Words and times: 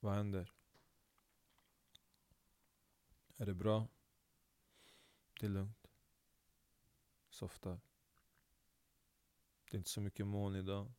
Vad 0.00 0.14
händer? 0.14 0.52
Är 3.36 3.46
det 3.46 3.54
bra? 3.54 3.88
Det 5.40 5.46
är 5.46 5.50
lugnt. 5.50 5.90
Softar. 7.30 7.80
Det 9.70 9.76
är 9.76 9.78
inte 9.78 9.90
så 9.90 10.00
mycket 10.00 10.26
moln 10.26 10.56
idag. 10.56 10.92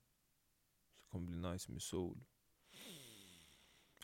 Så 0.96 1.04
det 1.04 1.10
kommer 1.10 1.28
bli 1.28 1.52
nice 1.52 1.72
med 1.72 1.82
sol. 1.82 2.26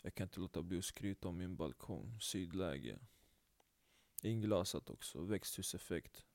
Jag 0.02 0.14
kan 0.14 0.24
inte 0.24 0.40
låta 0.40 0.62
bli 0.62 0.78
att 0.78 0.84
skryta 0.84 1.28
om 1.28 1.36
min 1.36 1.56
balkong, 1.56 2.20
sydläge. 2.20 2.98
Inglasat 4.22 4.90
också, 4.90 5.20
växthuseffekt. 5.22 6.26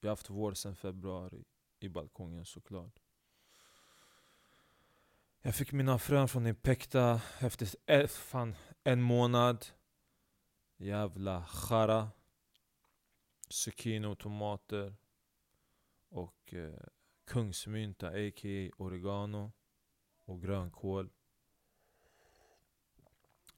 Jag 0.00 0.08
har 0.08 0.12
haft 0.12 0.30
vår 0.30 0.54
sedan 0.54 0.76
februari 0.76 1.44
i 1.78 1.88
balkongen 1.88 2.46
såklart. 2.46 3.00
Jag 5.42 5.54
fick 5.54 5.72
mina 5.72 5.98
frön 5.98 6.28
från 6.28 6.46
Impecta 6.46 7.20
efter 7.40 7.68
eh, 7.86 8.06
fan, 8.06 8.54
en 8.84 9.02
månad. 9.02 9.66
Jävla 10.76 11.44
chara. 11.44 12.10
Zucchini 13.48 14.06
och 14.06 14.18
tomater. 14.18 14.94
Och 16.08 16.54
eh, 16.54 16.80
kungsmynta, 17.26 18.08
a.k.a. 18.08 18.70
oregano. 18.76 19.52
Och 20.24 20.42
grönkål. 20.42 21.10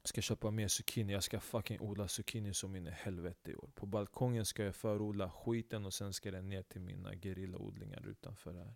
Jag 0.01 0.09
ska 0.09 0.21
köpa 0.21 0.51
mer 0.51 0.67
zucchini, 0.67 1.13
jag 1.13 1.23
ska 1.23 1.39
fucking 1.39 1.81
odla 1.81 2.07
zucchini 2.07 2.53
som 2.53 2.75
in 2.75 2.87
i 2.87 2.91
helvete 2.91 3.51
i 3.51 3.55
år. 3.55 3.69
På 3.75 3.85
balkongen 3.85 4.45
ska 4.45 4.63
jag 4.63 4.75
förodla 4.75 5.29
skiten 5.31 5.85
och 5.85 5.93
sen 5.93 6.13
ska 6.13 6.31
den 6.31 6.49
ner 6.49 6.63
till 6.63 6.81
mina 6.81 7.15
gerillaodlingar 7.15 8.07
utanför 8.07 8.53
här. 8.53 8.75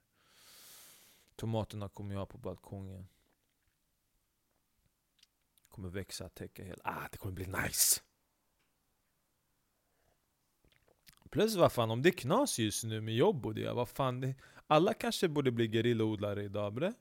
Tomaterna 1.35 1.89
kommer 1.89 2.13
jag 2.13 2.19
ha 2.19 2.25
på 2.25 2.37
balkongen. 2.37 3.07
Kommer 5.69 5.89
växa, 5.89 6.29
täcka 6.29 6.63
hela... 6.63 6.81
Ah, 6.83 7.07
det 7.11 7.17
kommer 7.17 7.33
bli 7.33 7.45
nice! 7.45 8.01
Plus 11.29 11.55
vad 11.55 11.71
fan, 11.71 11.91
om 11.91 12.01
det 12.01 12.09
är 12.09 12.11
knas 12.11 12.59
just 12.59 12.83
nu 12.83 13.01
med 13.01 13.15
jobb 13.15 13.45
och 13.45 13.55
det, 13.55 13.73
vad 13.73 13.89
fan 13.89 14.21
det, 14.21 14.35
Alla 14.67 14.93
kanske 14.93 15.27
borde 15.27 15.51
bli 15.51 15.67
gerillaodlare 15.71 16.43
idag 16.43 16.73
bre? 16.73 16.93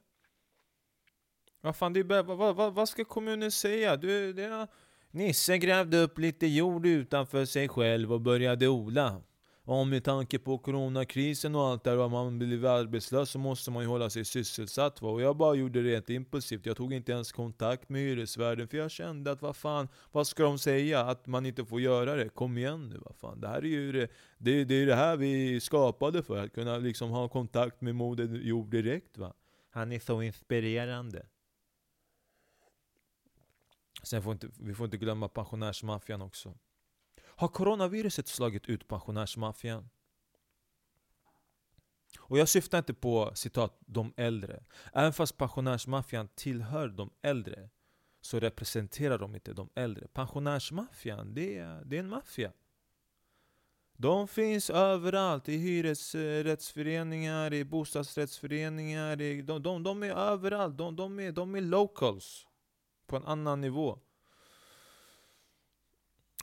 Vad 1.60 1.76
fan, 1.76 1.92
det 1.92 2.00
är, 2.00 2.22
vad, 2.22 2.56
vad, 2.56 2.74
vad 2.74 2.88
ska 2.88 3.04
kommunen 3.04 3.50
säga? 3.50 3.96
Du, 3.96 4.32
det, 4.32 4.68
Nisse 5.10 5.58
grävde 5.58 5.98
upp 5.98 6.18
lite 6.18 6.46
jord 6.46 6.86
utanför 6.86 7.44
sig 7.44 7.68
själv 7.68 8.12
och 8.12 8.20
började 8.20 8.68
odla. 8.68 9.22
Och 9.66 9.86
med 9.86 10.04
tanke 10.04 10.38
på 10.38 10.58
coronakrisen 10.58 11.54
och 11.54 11.66
allt 11.66 11.84
där 11.84 11.98
och 11.98 12.10
man 12.10 12.38
blir 12.38 12.64
arbetslös 12.64 13.30
så 13.30 13.38
måste 13.38 13.70
man 13.70 13.82
ju 13.82 13.88
hålla 13.88 14.10
sig 14.10 14.24
sysselsatt 14.24 15.02
va? 15.02 15.10
Och 15.10 15.22
jag 15.22 15.36
bara 15.36 15.54
gjorde 15.54 15.82
det 15.82 15.94
rent 15.94 16.10
impulsivt, 16.10 16.66
jag 16.66 16.76
tog 16.76 16.92
inte 16.92 17.12
ens 17.12 17.32
kontakt 17.32 17.88
med 17.88 18.00
hyresvärden 18.00 18.68
för 18.68 18.76
jag 18.76 18.90
kände 18.90 19.30
att 19.30 19.42
vad 19.42 19.56
fan, 19.56 19.88
vad 20.12 20.26
ska 20.26 20.42
de 20.42 20.58
säga? 20.58 21.00
Att 21.00 21.26
man 21.26 21.46
inte 21.46 21.64
får 21.64 21.80
göra 21.80 22.16
det? 22.16 22.28
Kom 22.28 22.58
igen 22.58 22.88
nu 22.88 22.98
vad 23.04 23.16
fan. 23.16 23.40
Det 23.40 23.48
här 23.48 23.58
är 23.58 23.68
ju 23.68 23.92
det, 23.92 24.08
det, 24.38 24.64
det, 24.64 24.74
är 24.74 24.86
det 24.86 24.94
här 24.94 25.16
vi 25.16 25.60
skapade 25.60 26.22
för, 26.22 26.36
att 26.36 26.52
kunna 26.52 26.78
liksom 26.78 27.10
ha 27.10 27.28
kontakt 27.28 27.80
med 27.80 27.94
Moder 27.94 28.24
Jord 28.24 28.70
direkt 28.70 29.18
va. 29.18 29.34
Han 29.70 29.92
är 29.92 29.98
så 29.98 30.22
inspirerande. 30.22 31.26
Sen 34.02 34.22
får 34.22 34.32
inte, 34.32 34.48
vi 34.60 34.74
får 34.74 34.84
inte 34.84 34.96
glömma 34.96 35.28
pensionärsmaffian 35.28 36.22
också. 36.22 36.54
Har 37.36 37.48
coronaviruset 37.48 38.28
slagit 38.28 38.66
ut 38.66 38.88
pensionärsmaffian? 38.88 39.88
Och 42.18 42.38
jag 42.38 42.48
syftar 42.48 42.78
inte 42.78 42.94
på 42.94 43.30
citat 43.34 43.78
de 43.80 44.12
äldre. 44.16 44.64
Även 44.92 45.12
fast 45.12 45.36
pensionärsmaffian 45.36 46.28
tillhör 46.34 46.88
de 46.88 47.10
äldre 47.22 47.68
så 48.20 48.40
representerar 48.40 49.18
de 49.18 49.34
inte 49.34 49.52
de 49.52 49.68
äldre. 49.74 50.06
Pensionärsmaffian, 50.08 51.34
det 51.34 51.58
är, 51.58 51.84
det 51.84 51.96
är 51.96 52.00
en 52.00 52.08
maffia. 52.08 52.52
De 53.96 54.28
finns 54.28 54.70
överallt, 54.70 55.48
i 55.48 55.56
hyresrättsföreningar, 55.56 57.54
i 57.54 57.64
bostadsrättsföreningar, 57.64 59.20
i, 59.20 59.42
de, 59.42 59.62
de, 59.62 59.82
de 59.82 60.02
är 60.02 60.10
överallt, 60.10 60.78
de, 60.78 60.96
de, 60.96 61.20
är, 61.20 61.32
de 61.32 61.54
är 61.54 61.60
locals 61.60 62.46
på 63.06 63.16
en 63.16 63.24
annan 63.24 63.60
nivå. 63.60 63.98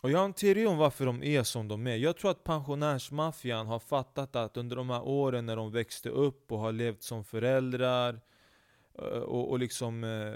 Och 0.02 0.12
jag 0.12 0.18
har 0.18 0.26
en 0.26 0.34
teori 0.34 0.66
om 0.66 0.78
varför 0.78 1.06
de 1.06 1.24
är 1.24 1.44
som 1.44 1.68
de 1.68 1.88
är. 1.88 1.96
Jag 1.96 2.18
tror 2.18 2.32
att 2.32 2.44
pensionärsmaffian 2.44 3.68
har 3.68 3.80
fattat 3.80 4.36
att 4.36 4.58
under 4.58 4.76
de 4.76 4.90
här 4.90 5.02
åren 5.02 5.46
när 5.46 5.56
de 5.56 5.72
växte 5.72 6.10
upp 6.10 6.52
och 6.52 6.60
har 6.60 6.72
levt 6.72 7.04
som 7.04 7.24
föräldrar 7.24 8.22
eh, 9.00 9.06
och, 9.06 9.52
och 9.52 9.60
liksom 9.60 10.04
eh, 10.04 10.34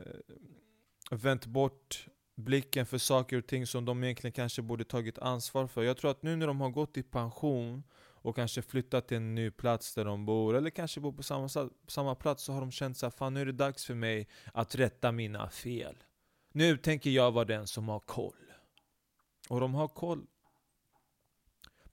vänt 1.11 1.45
bort 1.45 2.07
blicken 2.35 2.85
för 2.85 2.97
saker 2.97 3.37
och 3.37 3.47
ting 3.47 3.67
som 3.67 3.85
de 3.85 4.03
egentligen 4.03 4.31
kanske 4.31 4.61
borde 4.61 4.83
tagit 4.83 5.19
ansvar 5.19 5.67
för. 5.67 5.83
Jag 5.83 5.97
tror 5.97 6.11
att 6.11 6.23
nu 6.23 6.35
när 6.35 6.47
de 6.47 6.61
har 6.61 6.69
gått 6.69 6.97
i 6.97 7.03
pension 7.03 7.83
och 8.25 8.35
kanske 8.35 8.61
flyttat 8.61 9.07
till 9.07 9.17
en 9.17 9.35
ny 9.35 9.51
plats 9.51 9.95
där 9.95 10.05
de 10.05 10.25
bor, 10.25 10.55
eller 10.55 10.69
kanske 10.69 10.99
bor 10.99 11.11
på 11.11 11.23
samma, 11.23 11.49
samma 11.87 12.15
plats, 12.15 12.43
så 12.43 12.53
har 12.53 12.61
de 12.61 12.71
känt 12.71 12.97
såhär 12.97 13.11
fan 13.11 13.33
nu 13.33 13.41
är 13.41 13.45
det 13.45 13.51
dags 13.51 13.85
för 13.85 13.93
mig 13.93 14.27
att 14.53 14.75
rätta 14.75 15.11
mina 15.11 15.49
fel. 15.49 15.95
Nu 16.51 16.77
tänker 16.77 17.09
jag 17.09 17.31
vara 17.31 17.45
den 17.45 17.67
som 17.67 17.89
har 17.89 17.99
koll. 17.99 18.44
Och 19.49 19.59
de 19.59 19.73
har 19.73 19.87
koll. 19.87 20.27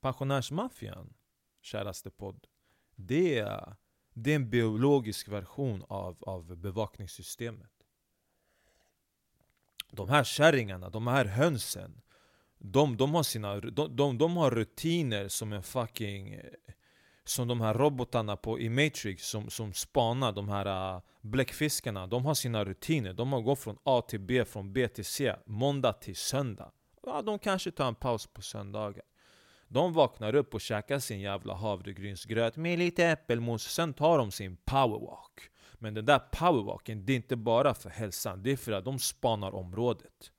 Pensionärsmaffian, 0.01 1.15
käraste 1.61 2.11
podd, 2.11 2.47
det 2.95 3.39
är, 3.39 3.77
det 4.15 4.31
är 4.31 4.37
en 4.37 4.51
biologisk 4.51 5.29
version 5.29 5.85
av, 5.89 6.17
av 6.21 6.57
bevakningssystemet. 6.57 7.71
De 9.91 10.09
här 10.09 10.25
kärringarna, 10.25 10.91
de 10.91 11.07
här 11.07 11.25
hönsen, 11.25 12.03
de, 12.59 12.97
de, 12.97 13.15
har 13.15 13.23
sina, 13.23 13.61
de, 13.61 13.97
de, 13.97 14.19
de 14.19 14.37
har 14.37 14.51
rutiner 14.51 15.29
som 15.29 15.53
en 15.53 15.63
fucking... 15.63 16.41
Som 17.25 17.49
de 17.49 17.61
här 17.61 17.75
robotarna 17.75 18.37
på, 18.37 18.61
i 18.61 18.69
Matrix 18.69 19.29
som, 19.29 19.51
som 19.51 19.73
spanar 19.73 20.33
de 20.33 20.49
här 20.49 20.95
uh, 20.97 21.03
bläckfiskarna 21.21 22.07
De 22.07 22.25
har 22.25 22.35
sina 22.35 22.65
rutiner, 22.65 23.13
de 23.13 23.33
har 23.33 23.41
gått 23.41 23.59
från 23.59 23.79
A 23.83 24.03
till 24.09 24.21
B, 24.21 24.45
från 24.45 24.73
B 24.73 24.89
till 24.89 25.05
C, 25.05 25.37
måndag 25.47 25.93
till 25.93 26.17
söndag 26.17 26.73
Ja, 27.07 27.23
de 27.23 27.39
kanske 27.39 27.71
tar 27.71 27.89
en 27.89 27.95
paus 27.95 28.27
på 28.27 28.43
söndagar. 28.43 29.05
De 29.69 29.93
vaknar 29.93 30.35
upp 30.35 30.55
och 30.55 30.61
käkar 30.61 30.99
sin 30.99 31.21
jävla 31.21 31.55
havregrynsgröt 31.55 32.57
med 32.57 32.79
lite 32.79 33.07
äppelmos, 33.07 33.63
sen 33.63 33.95
tar 33.95 34.19
de 34.19 34.31
sin 34.31 34.57
powerwalk. 34.57 35.51
Men 35.75 35.95
den 35.95 36.05
där 36.05 36.19
powerwalken, 36.19 37.07
det 37.07 37.13
är 37.13 37.17
inte 37.17 37.37
bara 37.37 37.75
för 37.75 37.91
hälsan, 37.91 38.43
det 38.43 38.53
är 38.53 38.57
för 38.57 38.73
att 38.73 38.85
de 38.85 38.99
spanar 38.99 39.55
området. 39.55 40.33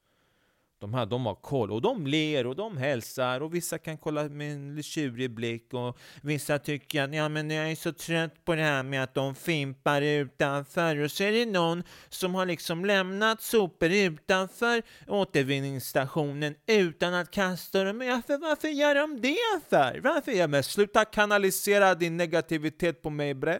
De 0.83 0.93
här 0.93 1.05
de 1.05 1.25
har 1.25 1.35
koll 1.35 1.71
och 1.71 1.81
de 1.81 2.07
ler 2.07 2.47
och 2.47 2.55
de 2.55 2.77
hälsar 2.77 3.41
och 3.41 3.53
vissa 3.55 3.77
kan 3.77 3.97
kolla 3.97 4.23
med 4.23 4.51
en 4.51 4.83
tjurig 4.83 5.31
blick 5.31 5.73
och 5.73 5.97
vissa 6.21 6.59
tycker 6.59 7.03
att 7.03 7.15
ja, 7.15 7.29
men 7.29 7.49
jag 7.49 7.71
är 7.71 7.75
så 7.75 7.93
trött 7.93 8.45
på 8.45 8.55
det 8.55 8.61
här 8.61 8.83
med 8.83 9.03
att 9.03 9.13
de 9.13 9.35
fimpar 9.35 10.01
utanför 10.01 10.97
och 10.99 11.11
så 11.11 11.23
är 11.23 11.31
det 11.31 11.45
någon 11.45 11.83
som 12.09 12.35
har 12.35 12.45
liksom 12.45 12.85
lämnat 12.85 13.41
sopor 13.41 13.91
utanför 13.91 14.81
återvinningsstationen 15.07 16.55
utan 16.67 17.13
att 17.13 17.31
kasta 17.31 17.83
dem. 17.83 17.99
Varför, 17.99 18.37
varför 18.37 18.67
gör 18.67 18.95
de 18.95 19.21
det 19.21 19.61
för? 19.69 19.99
Varför? 20.03 20.31
Ja, 20.31 20.47
men 20.47 20.63
sluta 20.63 21.05
kanalisera 21.05 21.95
din 21.95 22.17
negativitet 22.17 23.01
på 23.01 23.09
mig 23.09 23.33
bre. 23.33 23.59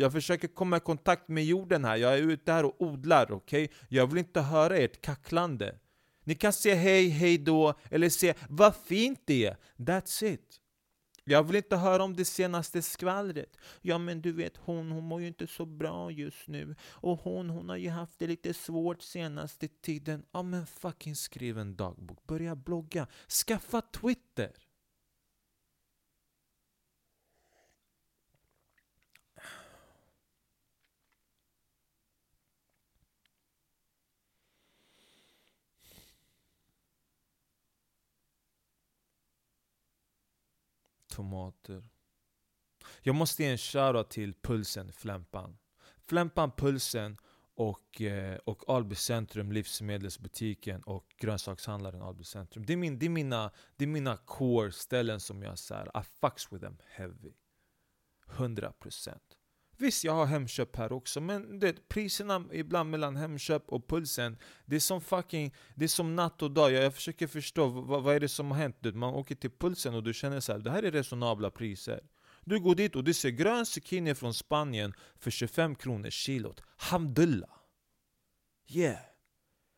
Jag 0.00 0.12
försöker 0.12 0.48
komma 0.48 0.76
i 0.76 0.80
kontakt 0.80 1.28
med 1.28 1.44
jorden 1.44 1.84
här, 1.84 1.96
jag 1.96 2.18
är 2.18 2.22
ute 2.22 2.52
här 2.52 2.64
och 2.64 2.82
odlar, 2.82 3.32
okej? 3.32 3.64
Okay? 3.64 3.76
Jag 3.88 4.06
vill 4.06 4.18
inte 4.18 4.40
höra 4.40 4.76
ert 4.76 5.00
kacklande. 5.00 5.78
Ni 6.24 6.34
kan 6.34 6.52
säga 6.52 6.74
hej, 6.74 7.08
hej 7.08 7.38
då, 7.38 7.74
eller 7.90 8.08
säga 8.08 8.34
vad 8.48 8.76
fint 8.76 9.20
det 9.24 9.46
är. 9.46 9.56
That's 9.76 10.24
it. 10.24 10.60
Jag 11.24 11.42
vill 11.42 11.56
inte 11.56 11.76
höra 11.76 12.04
om 12.04 12.16
det 12.16 12.24
senaste 12.24 12.82
skvallret. 12.82 13.56
Ja 13.82 13.98
men 13.98 14.22
du 14.22 14.32
vet 14.32 14.56
hon, 14.56 14.92
hon 14.92 15.04
mår 15.04 15.20
ju 15.20 15.26
inte 15.26 15.46
så 15.46 15.66
bra 15.66 16.10
just 16.10 16.48
nu. 16.48 16.74
Och 16.82 17.18
hon, 17.18 17.50
hon 17.50 17.68
har 17.68 17.76
ju 17.76 17.88
haft 17.88 18.18
det 18.18 18.26
lite 18.26 18.54
svårt 18.54 19.02
senaste 19.02 19.68
tiden. 19.68 20.22
Ja 20.32 20.42
men 20.42 20.66
fucking 20.66 21.16
skriv 21.16 21.58
en 21.58 21.76
dagbok, 21.76 22.26
börja 22.26 22.56
blogga, 22.56 23.06
skaffa 23.46 23.80
Twitter. 23.80 24.52
Tomater. 41.18 41.84
Jag 43.02 43.14
måste 43.14 43.42
ge 43.42 43.50
en 43.50 43.58
shoutout 43.58 44.10
till 44.10 44.34
Pulsen 44.34 44.92
Flämpan. 44.92 45.58
Flämpan 46.06 46.50
Pulsen 46.50 47.16
och, 47.54 48.00
eh, 48.00 48.38
och 48.44 48.68
Alby 48.68 48.94
Centrum, 48.94 49.52
livsmedelsbutiken 49.52 50.82
och 50.82 51.14
grönsakshandlaren 51.16 52.02
Alby 52.02 52.24
Centrum. 52.24 52.66
Det 52.66 52.72
är, 52.72 52.76
min, 52.76 52.98
det 52.98 53.06
är 53.06 53.10
mina, 53.10 53.50
det 53.76 53.84
är 53.84 53.88
mina 53.88 54.16
core-ställen 54.16 55.20
som 55.20 55.42
jag 55.42 55.58
säger 55.58 56.00
I 56.00 56.02
fucks 56.20 56.52
with 56.52 56.64
them 56.64 56.78
heavy. 56.86 57.32
100%. 58.26 59.18
Visst, 59.80 60.04
jag 60.04 60.12
har 60.12 60.26
Hemköp 60.26 60.76
här 60.76 60.92
också, 60.92 61.20
men 61.20 61.58
det, 61.58 61.88
priserna 61.88 62.44
ibland 62.52 62.90
mellan 62.90 63.16
Hemköp 63.16 63.68
och 63.68 63.88
Pulsen, 63.88 64.36
det 64.64 64.76
är 64.76 64.80
som 64.80 65.00
fucking, 65.00 65.54
det 65.74 65.84
är 65.84 65.88
som 65.88 66.16
natt 66.16 66.42
och 66.42 66.50
dag. 66.50 66.72
Jag, 66.72 66.84
jag 66.84 66.94
försöker 66.94 67.26
förstå, 67.26 67.66
vad, 67.66 68.02
vad 68.02 68.16
är 68.16 68.20
det 68.20 68.28
som 68.28 68.50
har 68.50 68.58
hänt? 68.58 68.76
Du, 68.80 68.92
man 68.92 69.14
åker 69.14 69.34
till 69.34 69.50
Pulsen 69.50 69.94
och 69.94 70.02
du 70.02 70.14
känner 70.14 70.40
så 70.40 70.52
här, 70.52 70.58
det 70.58 70.70
här 70.70 70.82
är 70.82 70.90
resonabla 70.90 71.50
priser. 71.50 72.00
Du 72.44 72.60
går 72.60 72.74
dit 72.74 72.96
och 72.96 73.04
du 73.04 73.14
ser 73.14 73.30
grön 73.30 73.66
zucchini 73.66 74.14
från 74.14 74.34
Spanien 74.34 74.94
för 75.18 75.30
25 75.30 75.74
kronor 75.74 76.10
kilot. 76.10 76.62
Hamdullah! 76.76 77.50
Yeah! 78.68 78.98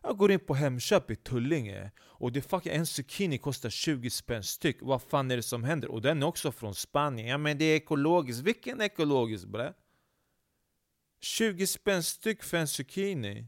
Jag 0.03 0.17
går 0.17 0.32
in 0.32 0.41
på 0.41 0.55
Hemköp 0.55 1.11
i 1.11 1.17
Tullinge 1.17 1.91
och 2.00 2.32
det 2.32 2.43
fucking 2.43 2.73
en 2.73 2.87
zucchini 2.87 3.38
kostar 3.38 3.70
20 3.70 4.11
spänn 4.11 4.43
styck. 4.43 4.79
Vad 4.81 5.03
fan 5.03 5.31
är 5.31 5.37
det 5.37 5.43
som 5.43 5.64
händer? 5.64 5.91
Och 5.91 6.03
den 6.03 6.23
är 6.23 6.26
också 6.26 6.53
från 6.53 6.75
Spanien. 6.75 7.29
Ja 7.29 7.38
men 7.38 7.58
det 7.58 7.64
är 7.64 7.76
ekologiskt. 7.76 8.43
Vilken 8.43 8.81
ekologiskt 8.81 9.46
bre? 9.46 9.73
20 11.20 11.67
spänn 11.67 12.02
styck 12.02 12.43
för 12.43 12.56
en 12.56 12.69
zucchini. 12.69 13.46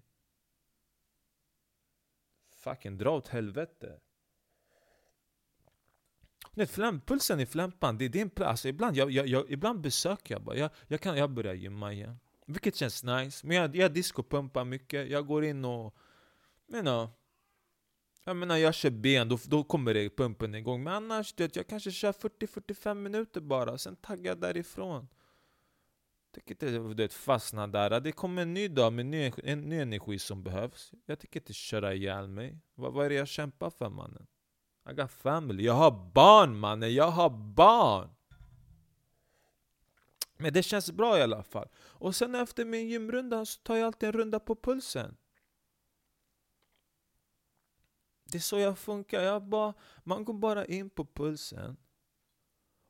Fucking 2.56 2.98
dra 2.98 3.10
åt 3.10 3.28
helvete. 3.28 4.00
Nej, 6.54 6.66
flämpulsen 6.66 7.40
i 7.40 7.46
Flämpan, 7.46 7.98
det, 7.98 8.08
det 8.08 8.18
är 8.18 8.22
en 8.22 8.30
plats. 8.30 8.50
Alltså, 8.50 8.68
ibland, 8.68 8.96
jag, 8.96 9.10
jag, 9.10 9.26
jag, 9.26 9.50
ibland 9.50 9.80
besöker 9.80 10.34
jag 10.34 10.42
bara. 10.42 10.56
Jag, 10.56 10.70
jag, 10.86 11.00
kan, 11.00 11.16
jag 11.16 11.30
börjar 11.30 11.54
gymma 11.54 11.92
igen. 11.92 12.18
Vilket 12.46 12.76
känns 12.76 13.04
nice. 13.04 13.46
Men 13.46 13.56
jag, 13.56 13.76
jag 13.76 13.92
discopumpar 13.92 14.64
mycket. 14.64 15.10
Jag 15.10 15.26
går 15.26 15.44
in 15.44 15.64
och... 15.64 15.96
Menar, 16.66 17.08
jag 18.24 18.36
menar, 18.36 18.56
jag 18.56 18.74
kör 18.74 18.90
ben, 18.90 19.28
då, 19.28 19.38
då 19.46 19.64
kommer 19.64 19.94
det 19.94 20.16
pumpen 20.16 20.54
igång. 20.54 20.82
Men 20.82 20.92
annars, 20.92 21.32
det, 21.32 21.56
jag 21.56 21.66
kanske 21.66 21.90
kör 21.90 22.12
40-45 22.12 22.94
minuter 22.94 23.40
bara. 23.40 23.78
Sen 23.78 23.96
taggar 23.96 24.30
jag 24.30 24.40
därifrån. 24.40 25.08
Jag 26.34 26.44
tycker 26.44 26.66
inte 26.66 26.94
det 27.02 27.12
fastna 27.12 27.66
där. 27.66 28.00
Det 28.00 28.12
kommer 28.12 28.42
en 28.42 28.54
ny 28.54 28.68
dag 28.68 28.92
med 28.92 29.06
ny, 29.06 29.32
en 29.44 29.60
ny 29.60 29.80
energi 29.80 30.18
som 30.18 30.42
behövs. 30.42 30.92
Jag 31.06 31.18
tycker 31.18 31.40
inte 31.40 31.52
köra 31.52 31.94
ihjäl 31.94 32.28
mig. 32.28 32.58
Vad, 32.74 32.92
vad 32.92 33.06
är 33.06 33.08
det 33.08 33.14
jag 33.14 33.28
kämpar 33.28 33.70
för 33.70 33.90
mannen? 33.90 34.26
I 34.90 34.94
got 34.94 35.12
family. 35.12 35.64
Jag 35.64 35.72
har 35.72 36.10
barn 36.14 36.58
mannen, 36.58 36.94
jag 36.94 37.10
har 37.10 37.30
barn! 37.30 38.10
Men 40.36 40.52
det 40.52 40.62
känns 40.62 40.92
bra 40.92 41.18
i 41.18 41.22
alla 41.22 41.42
fall. 41.42 41.68
Och 41.78 42.16
sen 42.16 42.34
efter 42.34 42.64
min 42.64 42.88
gymrunda 42.88 43.46
så 43.46 43.60
tar 43.60 43.76
jag 43.76 43.86
alltid 43.86 44.08
en 44.08 44.12
runda 44.12 44.40
på 44.40 44.56
pulsen. 44.56 45.16
Det 48.24 48.38
är 48.38 48.42
så 48.42 48.58
jag 48.58 48.78
funkar. 48.78 49.22
Jag 49.22 49.42
bara, 49.42 49.74
man 50.04 50.24
går 50.24 50.34
bara 50.34 50.64
in 50.64 50.90
på 50.90 51.04
pulsen 51.04 51.76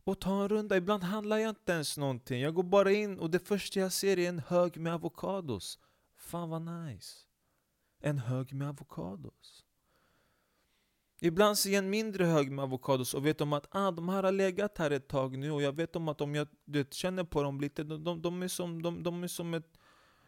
och 0.04 0.20
tar 0.20 0.42
en 0.42 0.48
runda. 0.48 0.76
Ibland 0.76 1.02
handlar 1.02 1.38
jag 1.38 1.48
inte 1.48 1.72
ens 1.72 1.98
någonting. 1.98 2.40
Jag 2.40 2.54
går 2.54 2.62
bara 2.62 2.92
in 2.92 3.18
och 3.18 3.30
det 3.30 3.38
första 3.38 3.80
jag 3.80 3.92
ser 3.92 4.18
är 4.18 4.28
en 4.28 4.38
hög 4.38 4.76
med 4.76 4.94
avokados. 4.94 5.78
Fan 6.16 6.50
vad 6.50 6.62
nice. 6.62 7.16
En 8.00 8.18
hög 8.18 8.54
med 8.54 8.68
avokados. 8.68 9.64
Ibland 11.20 11.58
ser 11.58 11.70
jag 11.70 11.78
en 11.78 11.90
mindre 11.90 12.24
hög 12.24 12.50
med 12.50 12.62
avokados 12.62 13.14
och 13.14 13.26
vet 13.26 13.40
om 13.40 13.52
att 13.52 13.66
ah, 13.70 13.90
de 13.90 14.08
här 14.08 14.22
har 14.22 14.32
legat 14.32 14.78
här 14.78 14.90
ett 14.90 15.08
tag 15.08 15.38
nu 15.38 15.50
och 15.50 15.62
jag 15.62 15.76
vet 15.76 15.96
om 15.96 16.08
att 16.08 16.20
om 16.20 16.34
jag 16.34 16.48
vet, 16.64 16.94
känner 16.94 17.24
på 17.24 17.42
dem 17.42 17.60
lite, 17.60 17.84
de, 17.84 18.04
de, 18.04 18.22
de 18.22 18.42
är 18.42 18.48
som, 18.48 18.82
de, 18.82 19.02
de 19.02 19.22
är 19.24 19.28
som, 19.28 19.54
ett, 19.54 19.78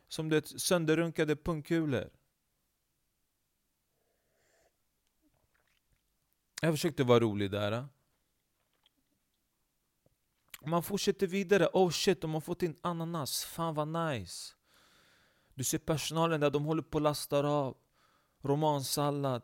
som 0.08 0.28
det 0.28 0.60
sönderrunkade 0.60 1.36
pungkulor. 1.36 2.10
Jag 6.62 6.72
försökte 6.72 7.04
vara 7.04 7.20
rolig 7.20 7.50
där. 7.50 7.72
Ah. 7.72 7.88
Man 10.66 10.82
fortsätter 10.82 11.26
vidare. 11.26 11.68
Oh 11.72 11.90
shit, 11.90 12.20
de 12.20 12.34
har 12.34 12.40
fått 12.40 12.62
in 12.62 12.76
ananas. 12.82 13.44
Fan 13.44 13.74
vad 13.74 13.88
nice. 13.88 14.54
Du 15.54 15.64
ser 15.64 15.78
personalen 15.78 16.40
där, 16.40 16.50
de 16.50 16.64
håller 16.64 16.82
på 16.82 16.98
att 16.98 17.02
lasta 17.02 17.38
av. 17.38 17.76
Romansallad. 18.42 19.42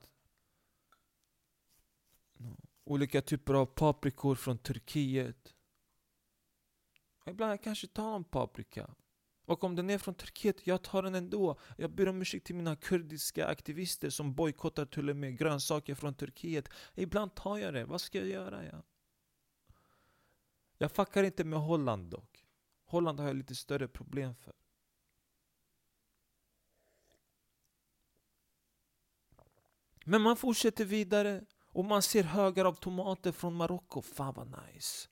Olika 2.85 3.23
typer 3.23 3.55
av 3.55 3.67
paprikor 3.67 4.35
från 4.35 4.59
Turkiet. 4.59 5.55
Ibland 7.27 7.53
jag 7.53 7.63
kanske 7.63 7.87
tar 7.87 8.17
en 8.17 8.25
paprika. 8.25 8.91
Och 9.45 9.65
om 9.65 9.77
den 9.77 9.91
är 9.91 9.99
från 9.99 10.15
Turkiet, 10.15 10.67
jag 10.67 10.83
tar 10.83 11.03
den 11.03 11.15
ändå. 11.15 11.59
Jag 11.77 11.91
ber 11.91 12.09
om 12.09 12.23
ursäkt 12.23 12.47
till 12.47 12.55
mina 12.55 12.77
kurdiska 12.77 13.47
aktivister 13.47 14.11
som 14.11 14.35
bojkottar 14.35 14.87
till 14.87 15.11
och 15.11 15.17
med 15.17 15.39
grönsaker 15.39 15.95
från 15.95 16.15
Turkiet. 16.15 16.69
Ibland 16.95 17.35
tar 17.35 17.59
jag 17.59 17.75
det. 17.75 17.85
Vad 17.85 18.01
ska 18.01 18.19
jag 18.19 18.29
göra? 18.29 18.65
Ja? 18.65 18.83
Jag 20.83 20.93
fuckar 20.93 21.23
inte 21.23 21.45
med 21.45 21.59
Holland 21.59 22.11
dock. 22.11 22.45
Holland 22.85 23.21
har 23.21 23.27
jag 23.27 23.37
lite 23.37 23.55
större 23.55 23.89
problem 23.89 24.35
för. 24.35 24.55
Men 30.05 30.23
man 30.23 30.37
fortsätter 30.37 30.85
vidare 30.85 31.45
och 31.59 31.85
man 31.85 32.03
ser 32.03 32.23
högar 32.23 32.65
av 32.65 32.75
tomater 32.75 33.33
från 33.33 33.55
Marocko. 33.55 34.03
Fan 34.03 34.35
vad 34.35 34.65
nice. 34.67 35.09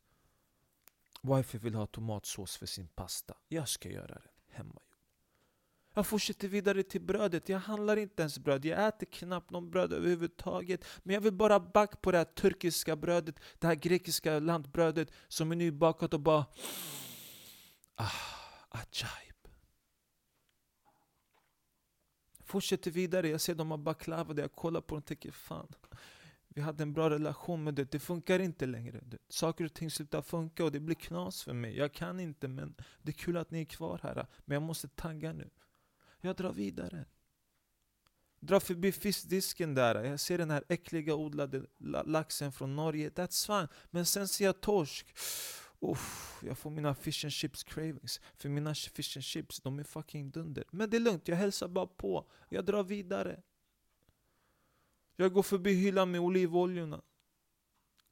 Wifi 1.22 1.58
vill 1.58 1.74
ha 1.74 1.86
tomatsås 1.86 2.56
för 2.56 2.66
sin 2.66 2.88
pasta. 2.88 3.34
Jag 3.48 3.68
ska 3.68 3.88
göra 3.88 4.14
den 4.14 4.32
hemma. 4.48 4.80
Jag 5.98 6.06
fortsätter 6.06 6.48
vidare 6.48 6.82
till 6.82 7.00
brödet. 7.00 7.48
Jag 7.48 7.58
handlar 7.58 7.96
inte 7.96 8.22
ens 8.22 8.38
bröd. 8.38 8.64
Jag 8.64 8.88
äter 8.88 9.06
knappt 9.06 9.50
någon 9.50 9.70
bröd 9.70 9.92
överhuvudtaget. 9.92 10.84
Men 11.02 11.14
jag 11.14 11.20
vill 11.20 11.32
bara 11.32 11.60
back 11.60 12.00
på 12.00 12.12
det 12.12 12.18
här 12.18 12.24
turkiska 12.24 12.96
brödet, 12.96 13.40
det 13.58 13.66
här 13.66 13.74
grekiska 13.74 14.38
lantbrödet 14.38 15.12
som 15.28 15.52
är 15.52 15.56
nybakat 15.56 16.14
och 16.14 16.20
bara... 16.20 16.46
Ah, 17.94 18.10
ajaib. 18.68 19.48
Fortsätter 22.44 22.90
vidare. 22.90 23.28
Jag 23.28 23.40
ser 23.40 23.54
de 23.54 23.70
har 23.70 23.78
baklava 23.78 24.34
där. 24.34 24.42
Jag 24.42 24.52
kollar 24.52 24.80
på 24.80 24.94
dem 24.94 24.98
och 24.98 25.06
tänker 25.06 25.30
fan. 25.30 25.74
Vi 26.48 26.60
hade 26.60 26.82
en 26.82 26.92
bra 26.92 27.10
relation 27.10 27.64
men 27.64 27.74
det, 27.74 27.90
det 27.90 27.98
funkar 27.98 28.38
inte 28.38 28.66
längre. 28.66 29.00
Det, 29.02 29.18
saker 29.28 29.64
och 29.64 29.74
ting 29.74 29.90
slutar 29.90 30.22
funka 30.22 30.64
och 30.64 30.72
det 30.72 30.80
blir 30.80 30.96
knas 30.96 31.42
för 31.42 31.52
mig. 31.52 31.76
Jag 31.76 31.92
kan 31.92 32.20
inte 32.20 32.48
men 32.48 32.74
det 33.02 33.10
är 33.10 33.18
kul 33.18 33.36
att 33.36 33.50
ni 33.50 33.60
är 33.60 33.64
kvar 33.64 34.00
här. 34.02 34.26
Men 34.44 34.54
jag 34.54 34.62
måste 34.62 34.88
tagga 34.88 35.32
nu. 35.32 35.50
Jag 36.20 36.36
drar 36.36 36.52
vidare. 36.52 37.04
Drar 38.40 38.60
förbi 38.60 38.92
fiskdisken 38.92 39.74
där, 39.74 40.04
jag 40.04 40.20
ser 40.20 40.38
den 40.38 40.50
här 40.50 40.64
äckliga 40.68 41.14
odlade 41.14 41.66
laxen 42.04 42.52
från 42.52 42.76
Norge. 42.76 43.10
That's 43.10 43.46
fine. 43.46 43.68
Men 43.90 44.06
sen 44.06 44.28
ser 44.28 44.44
jag 44.44 44.60
torsk. 44.60 45.06
Uff, 45.80 46.38
jag 46.42 46.58
får 46.58 46.70
mina 46.70 46.94
fish 46.94 47.24
and 47.24 47.32
chips 47.32 47.64
cravings. 47.64 48.20
För 48.36 48.48
mina 48.48 48.74
fish 48.74 49.16
and 49.16 49.24
chips, 49.24 49.60
de 49.60 49.78
är 49.78 49.84
fucking 49.84 50.30
dunder. 50.30 50.64
Men 50.70 50.90
det 50.90 50.96
är 50.96 51.00
lugnt, 51.00 51.28
jag 51.28 51.36
hälsar 51.36 51.68
bara 51.68 51.86
på. 51.86 52.30
Jag 52.48 52.64
drar 52.64 52.82
vidare. 52.82 53.42
Jag 55.16 55.32
går 55.32 55.42
förbi 55.42 55.72
hyllan 55.72 56.10
med 56.10 56.20
olivoljorna. 56.20 57.02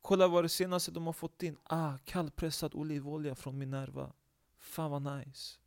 Kolla 0.01 0.29
vad 0.29 0.45
det 0.45 0.49
senaste 0.49 0.91
de 0.91 1.07
har 1.07 1.13
fått 1.13 1.43
in. 1.43 1.57
Ah, 1.63 1.99
kallpressad 2.05 2.75
olivolja 2.75 3.35
från 3.35 3.59
Minerva. 3.59 4.13
Fan 4.59 4.91
vad 4.91 5.03
nice. 5.03 5.59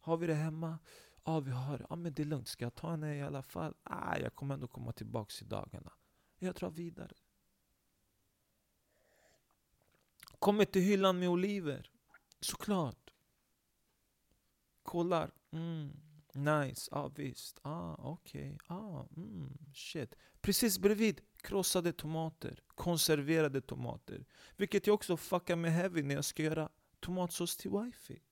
Har 0.00 0.16
vi 0.16 0.26
det 0.26 0.34
hemma? 0.34 0.78
Ja, 1.24 1.32
ah, 1.32 1.40
vi 1.40 1.50
har 1.50 1.86
Ja, 1.90 1.96
men 1.96 2.14
det 2.14 2.22
är 2.22 2.26
lugnt. 2.26 2.48
Ska 2.48 2.64
jag 2.64 2.74
ta 2.74 2.90
henne 2.90 3.16
i 3.16 3.22
alla 3.22 3.42
fall? 3.42 3.74
Ah, 3.82 4.18
jag 4.18 4.34
kommer 4.34 4.54
ändå 4.54 4.66
komma 4.66 4.92
tillbaks 4.92 5.42
i 5.42 5.44
dagarna. 5.44 5.92
Jag 6.38 6.54
drar 6.54 6.70
vidare. 6.70 7.14
Kommer 10.38 10.64
till 10.64 10.82
hyllan 10.82 11.18
med 11.18 11.28
oliver. 11.28 11.90
Såklart. 12.40 13.10
Kollar. 14.82 15.30
Mm, 15.50 16.00
nice. 16.32 16.88
Ja, 16.90 16.98
ah, 16.98 17.08
visst. 17.08 17.60
Ah, 17.62 17.94
okej. 17.98 18.54
Okay. 18.54 18.76
Ah, 18.76 19.06
mm, 19.16 19.58
shit. 19.74 20.14
Precis 20.40 20.78
bredvid 20.78 21.20
krossade 21.36 21.92
tomater. 21.92 22.62
Konserverade 22.74 23.60
tomater. 23.60 24.24
Vilket 24.56 24.86
jag 24.86 24.94
också 24.94 25.16
fuckar 25.16 25.56
med 25.56 25.72
heavy 25.72 26.02
när 26.02 26.14
jag 26.14 26.24
ska 26.24 26.42
göra 26.42 26.68
tomatsås 27.00 27.56
till 27.56 27.70
wifi. 27.70 28.22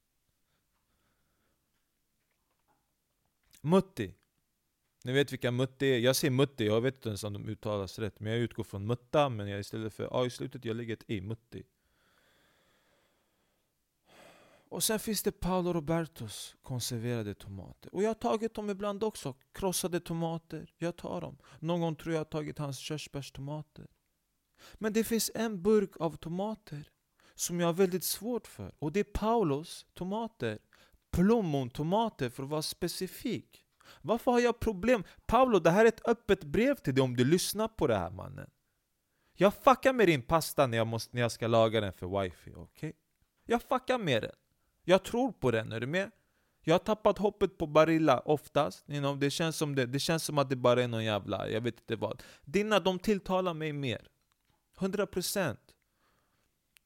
Mutti. 3.61 4.15
Ni 5.05 5.13
vet 5.13 5.33
vilka 5.33 5.51
Mutti 5.51 5.87
är? 5.87 5.99
Jag 5.99 6.17
säger 6.17 6.31
Mutti, 6.31 6.67
jag 6.67 6.81
vet 6.81 6.95
inte 6.95 7.09
ens 7.09 7.25
om 7.25 7.33
de 7.33 7.49
uttalas 7.49 7.99
rätt. 7.99 8.21
Men 8.21 8.33
jag 8.33 8.41
utgår 8.41 8.65
från 8.65 8.87
Mutta, 8.87 9.29
men 9.29 9.49
jag 9.49 9.61
istället 9.61 9.95
för 9.95 10.23
A 10.23 10.27
i 10.27 10.31
slutet, 10.31 10.65
jag 10.65 10.77
lägger 10.77 10.93
ett 10.93 11.05
E, 11.09 11.21
Mutti. 11.21 11.63
Och 14.71 14.83
sen 14.83 14.99
finns 14.99 15.23
det 15.23 15.33
Paolo 15.33 15.73
Robertos 15.73 16.57
konserverade 16.63 17.35
tomater. 17.35 17.95
Och 17.95 18.03
jag 18.03 18.09
har 18.09 18.15
tagit 18.15 18.55
dem 18.55 18.71
ibland 18.71 19.05
också. 19.05 19.35
Krossade 19.53 20.01
tomater, 20.01 20.73
jag 20.79 20.97
tar 20.97 21.21
dem. 21.21 21.39
Någon 21.59 21.81
gång 21.81 21.97
tror 21.97 22.13
jag 22.13 22.21
jag 22.21 22.25
har 22.25 22.31
tagit 22.31 22.59
hans 22.59 22.79
körsbärstomater. 22.79 23.87
Men 24.75 24.93
det 24.93 25.05
finns 25.05 25.31
en 25.35 25.63
burk 25.63 25.91
av 25.97 26.17
tomater 26.17 26.91
som 27.35 27.61
jag 27.61 27.69
har 27.69 27.73
väldigt 27.73 28.05
svårt 28.05 28.47
för. 28.47 28.75
Och 28.79 28.93
det 28.93 29.01
är 29.01 29.05
Paulos 29.05 29.87
tomater 29.95 30.59
plommontomater 31.11 32.31
för 32.31 32.43
att 32.43 32.49
vara 32.49 32.63
specifik. 32.63 33.65
Varför 34.03 34.31
har 34.31 34.41
jag 34.41 34.61
problem? 34.61 35.05
Paolo, 35.27 35.59
det 35.59 35.71
här 35.71 35.85
är 35.85 35.89
ett 35.89 36.09
öppet 36.09 36.45
brev 36.45 36.75
till 36.75 36.95
dig 36.95 37.05
om 37.05 37.17
du 37.17 37.25
lyssnar 37.25 37.69
på 37.69 37.87
det 37.87 37.97
här 37.97 38.11
mannen. 38.11 38.51
Jag 39.37 39.55
fuckar 39.55 39.93
med 39.93 40.09
din 40.09 40.23
pasta 40.23 40.67
när 40.67 40.79
jag, 40.79 40.87
måste, 40.87 41.17
när 41.17 41.23
jag 41.23 41.33
ska 41.33 41.47
laga 41.47 41.81
den 41.81 41.93
för 41.93 42.23
wifi, 42.23 42.51
okej? 42.51 42.63
Okay? 42.63 42.93
Jag 43.47 43.63
fuckar 43.63 43.99
med 43.99 44.23
den. 44.23 44.33
Jag 44.85 45.03
tror 45.03 45.33
på 45.33 45.51
den, 45.51 45.73
är 45.73 45.81
du 45.81 45.87
med? 45.87 46.11
Jag 46.63 46.75
har 46.75 46.79
tappat 46.79 47.19
hoppet 47.19 47.59
på 47.59 47.67
Barilla 47.67 48.21
oftast, 48.21 48.91
you 48.91 48.99
know, 48.99 49.19
det, 49.19 49.31
känns 49.31 49.57
som 49.57 49.75
det, 49.75 49.87
det 49.87 49.99
känns 49.99 50.25
som 50.25 50.39
att 50.39 50.51
det 50.51 50.57
bara 50.57 50.83
är 50.83 50.89
någon 50.89 51.05
jävla, 51.05 51.49
jag 51.49 51.61
vet 51.61 51.81
inte 51.81 51.97
vad 51.97 52.23
Dina, 52.45 52.81
de 52.81 52.99
tilltalar 52.99 53.55
mig 53.55 53.73
mer 53.73 54.09
100% 54.79 55.57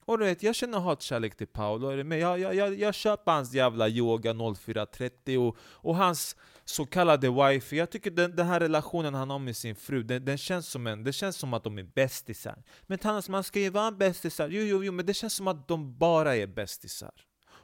och 0.04 0.18
du 0.18 0.24
vet, 0.24 0.42
jag 0.42 0.54
känner 0.54 0.78
hatkärlek 0.78 1.36
till 1.36 1.46
Paolo, 1.46 2.04
men 2.04 2.18
jag, 2.18 2.38
jag, 2.38 2.54
jag, 2.54 2.78
jag 2.78 2.94
köper 2.94 3.32
hans 3.32 3.52
jävla 3.52 3.88
yoga 3.88 4.34
0430 4.56 5.38
och, 5.38 5.56
och 5.60 5.96
hans 5.96 6.36
så 6.64 6.86
kallade 6.86 7.30
wifi. 7.30 7.76
Jag 7.76 7.90
tycker 7.90 8.10
den, 8.10 8.36
den 8.36 8.46
här 8.46 8.60
relationen 8.60 9.14
han 9.14 9.30
har 9.30 9.38
med 9.38 9.56
sin 9.56 9.76
fru, 9.76 10.02
den, 10.02 10.24
den, 10.24 10.38
känns 10.38 10.68
som 10.68 10.86
en, 10.86 11.04
det 11.04 11.12
känns 11.12 11.36
som 11.36 11.54
att 11.54 11.64
de 11.64 11.78
är 11.78 11.82
bästisar. 11.82 12.62
Men 12.82 12.98
Tannas, 12.98 13.28
man 13.28 13.44
ska 13.44 13.60
ju 13.60 13.70
vara 13.70 13.92
bästisar. 13.92 14.48
Jo, 14.48 14.62
jo, 14.62 14.84
jo, 14.84 14.92
men 14.92 15.06
det 15.06 15.14
känns 15.14 15.34
som 15.34 15.48
att 15.48 15.68
de 15.68 15.98
bara 15.98 16.36
är 16.36 16.46
bästisar. 16.46 17.12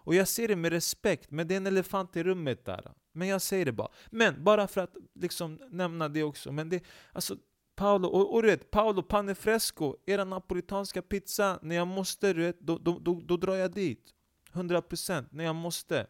Och 0.03 0.15
jag 0.15 0.29
ser 0.29 0.49
det 0.49 0.57
med 0.57 0.73
respekt, 0.73 1.31
men 1.31 1.49
det 1.49 1.55
är 1.55 1.57
en 1.57 1.67
elefant 1.67 2.17
i 2.17 2.23
rummet 2.23 2.65
där. 2.65 2.93
Men 3.13 3.29
jag 3.29 3.43
säger 3.43 3.65
det 3.65 3.73
bara. 3.73 3.89
Men 4.11 4.45
bara 4.45 4.67
för 4.67 4.81
att 4.81 4.95
liksom 5.15 5.59
nämna 5.71 6.09
det 6.09 6.23
också. 6.23 6.53
Men 6.53 6.69
det, 6.69 6.85
alltså, 7.13 7.37
Paolo, 7.81 8.09
och, 8.09 8.35
och 8.35 8.43
du 8.43 8.49
vet, 8.49 8.71
Paolo 8.71 9.03
Panefresco, 9.03 9.97
era 10.07 10.25
napolitanska 10.25 11.03
pizza, 11.03 11.59
när 11.63 11.77
jag 11.77 11.87
måste, 11.87 12.33
du 12.33 12.43
vet, 12.43 12.61
då, 12.61 12.79
då, 12.79 12.99
då, 12.99 13.21
då 13.25 13.37
drar 13.37 13.55
jag 13.55 13.73
dit. 13.73 14.15
100% 14.53 15.27
när 15.31 15.45
jag 15.45 15.55
måste. 15.55 16.07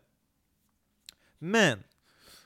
Men, 1.38 1.82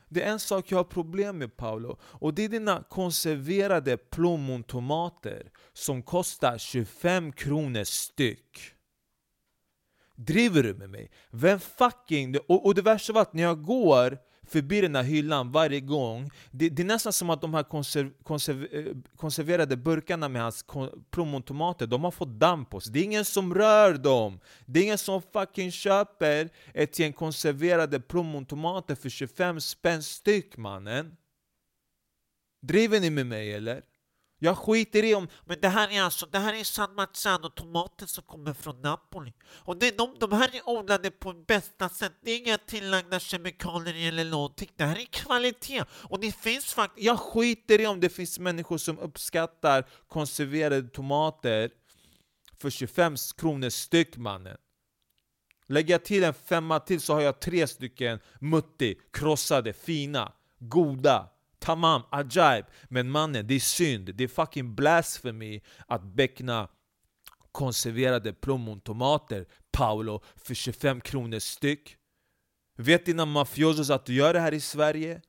det 0.08 0.22
är 0.22 0.30
en 0.30 0.40
sak 0.40 0.70
jag 0.70 0.78
har 0.78 0.84
problem 0.84 1.38
med 1.38 1.56
Paolo, 1.56 1.98
och 2.02 2.34
det 2.34 2.44
är 2.44 2.48
dina 2.48 2.82
konserverade 2.82 3.96
plommontomater 3.96 5.50
som 5.72 6.02
kostar 6.02 6.58
25 6.58 7.32
kronor 7.32 7.84
styck. 7.84 8.74
Driver 10.14 10.62
du 10.62 10.74
med 10.74 10.90
mig? 10.90 11.10
Vem 11.30 11.60
fucking... 11.60 12.36
Och, 12.48 12.66
och 12.66 12.74
det 12.74 12.82
värsta 12.82 13.12
var 13.12 13.22
att 13.22 13.34
när 13.34 13.42
jag 13.42 13.62
går 13.62 14.18
förbi 14.46 14.80
den 14.80 14.94
här 14.94 15.02
hyllan 15.02 15.52
varje 15.52 15.80
gång. 15.80 16.30
Det, 16.50 16.68
det 16.68 16.82
är 16.82 16.86
nästan 16.86 17.12
som 17.12 17.30
att 17.30 17.40
de 17.40 17.54
här 17.54 17.62
konserv, 17.62 18.10
konserv, 18.22 18.64
eh, 18.72 18.96
konserverade 19.16 19.76
burkarna 19.76 20.28
med 20.28 20.42
hans 20.42 20.64
plommontomater, 21.10 21.86
de 21.86 22.04
har 22.04 22.10
fått 22.10 22.28
damm 22.28 22.64
på 22.64 22.80
sig. 22.80 22.92
Det 22.92 23.00
är 23.00 23.04
ingen 23.04 23.24
som 23.24 23.54
rör 23.54 23.94
dem! 23.94 24.40
Det 24.66 24.80
är 24.80 24.84
ingen 24.84 24.98
som 24.98 25.22
fucking 25.32 25.70
köper 25.70 26.48
ett 26.74 26.98
gäng 26.98 27.12
konserverade 27.12 28.00
plommontomater 28.00 28.94
för 28.94 29.08
25 29.08 29.60
spänn 29.60 30.02
styck 30.02 30.56
mannen! 30.56 31.16
Driver 32.62 33.00
ni 33.00 33.10
med 33.10 33.26
mig 33.26 33.52
eller? 33.52 33.82
Jag 34.38 34.58
skiter 34.58 35.04
i 35.04 35.14
om... 35.14 35.28
Men 35.44 35.60
det 35.60 35.68
här 35.68 35.92
är 35.92 36.02
alltså, 36.02 36.26
det 36.26 36.38
här 36.38 36.54
är 36.54 36.64
San 36.64 36.94
Marzano-tomater 36.94 38.06
som 38.06 38.24
kommer 38.24 38.52
från 38.52 38.80
Napoli. 38.80 39.32
Och 39.50 39.76
det, 39.76 39.98
de, 39.98 40.16
de 40.20 40.32
här 40.32 40.56
är 40.56 40.68
odlade 40.68 41.10
på 41.10 41.32
bästa 41.32 41.88
sätt. 41.88 42.12
Det 42.22 42.30
är 42.30 42.38
inga 42.38 42.58
tillagda 42.58 43.20
kemikalier 43.20 44.08
eller 44.08 44.24
någonting. 44.24 44.68
Det 44.76 44.84
här 44.84 44.98
är 44.98 45.04
kvalitet. 45.04 45.84
Och 45.90 46.20
det 46.20 46.32
finns 46.32 46.74
faktiskt... 46.74 47.06
Jag 47.06 47.18
skiter 47.18 47.80
i 47.80 47.86
om 47.86 48.00
det 48.00 48.08
finns 48.08 48.38
människor 48.38 48.78
som 48.78 48.98
uppskattar 48.98 49.88
konserverade 50.08 50.88
tomater 50.88 51.70
för 52.60 52.70
25 52.70 53.16
kronor 53.36 53.68
styck 53.68 54.16
mannen. 54.16 54.56
Lägger 55.66 55.94
jag 55.94 56.04
till 56.04 56.24
en 56.24 56.34
femma 56.34 56.80
till 56.80 57.00
så 57.00 57.14
har 57.14 57.20
jag 57.20 57.40
tre 57.40 57.66
stycken 57.66 58.20
mutti, 58.40 59.00
krossade, 59.12 59.72
fina, 59.72 60.32
goda 60.58 61.28
Tamam, 61.64 62.02
ajaib. 62.10 62.64
Men 62.88 63.10
mannen, 63.10 63.46
det 63.46 63.54
är 63.54 63.60
synd. 63.60 64.14
Det 64.14 64.24
är 64.24 64.28
fucking 64.28 64.74
blasphemy 64.74 65.60
att 65.86 66.02
beckna 66.02 66.68
konserverade 67.52 68.32
plommontomater, 68.32 69.46
Paolo, 69.72 70.22
för 70.36 70.54
25 70.54 71.00
kronor 71.00 71.38
styck. 71.38 71.96
Vet 72.76 73.06
dina 73.06 73.24
mafiosos 73.24 73.90
att 73.90 74.06
du 74.06 74.14
gör 74.14 74.32
det 74.32 74.40
här 74.40 74.54
i 74.54 74.60
Sverige? 74.60 75.20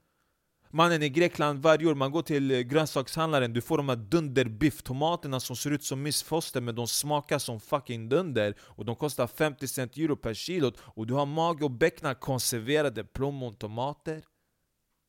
Mannen 0.70 1.04
i 1.04 1.10
Grekland 1.10 1.60
varje 1.60 1.88
år, 1.88 1.96
man 1.96 2.12
går 2.12 2.22
till 2.22 2.52
eh, 2.52 2.60
grönsakshandlaren, 2.60 3.54
du 3.54 3.62
får 3.62 3.78
de 3.78 3.90
här 3.90 3.96
dunderbifftomaterna 3.96 5.40
som 5.40 5.56
ser 5.56 5.72
ut 5.72 5.84
som 5.84 6.02
missfoster 6.02 6.62
men 6.62 6.76
de 6.76 6.88
smakar 6.88 7.40
som 7.40 7.60
fucking 7.60 8.10
dunder 8.10 8.56
och 8.60 8.86
de 8.86 8.96
kostar 8.96 9.28
50 9.28 9.68
cent 9.68 9.98
euro 9.98 10.16
per 10.16 10.34
kilo 10.34 10.72
och 10.80 11.08
du 11.08 11.14
har 11.14 11.26
mage 11.26 11.64
och 11.64 11.72
beckna 11.72 12.16
konserverade 12.16 13.04
plommontomater? 13.04 14.24